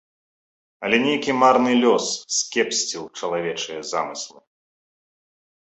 Але 0.87 0.97
нейкі 1.07 1.31
марны 1.41 1.71
лёс 1.83 2.05
скепсціў 2.39 3.03
чалавечыя 3.21 3.79
замыслы. 3.93 4.39